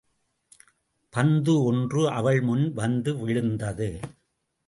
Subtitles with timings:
[1.13, 3.89] பந்து ஒன்று அவன் முன் வந்து விழுந்தது.